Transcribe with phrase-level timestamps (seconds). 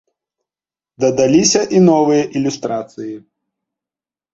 [1.05, 3.15] Дадаліся і новыя ілюстрацыі.